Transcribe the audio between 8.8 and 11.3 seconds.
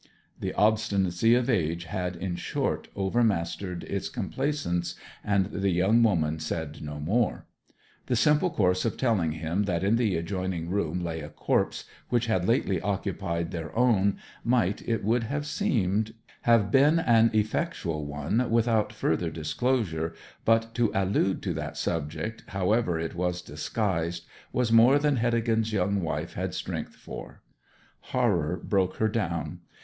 of telling him that in the adjoining room lay a